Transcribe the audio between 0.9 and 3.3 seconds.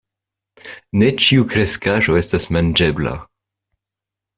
Ne ĉiu kreskaĵo estas manĝebla.